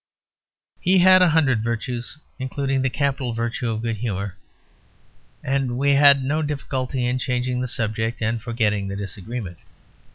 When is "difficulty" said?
6.41-7.05